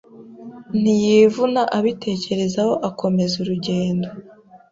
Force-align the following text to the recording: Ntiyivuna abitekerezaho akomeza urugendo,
Ntiyivuna 0.79 1.61
abitekerezaho 1.77 2.73
akomeza 2.89 3.33
urugendo, 3.43 4.09